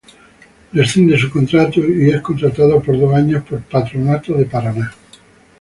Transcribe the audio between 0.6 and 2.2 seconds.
Rescinde su contrato y